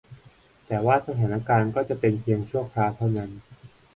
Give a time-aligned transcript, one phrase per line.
[0.67, 3.31] แต่ว่าสถานการณ์ก็จะเป็นเพียงชั่วคราวเท่านั้น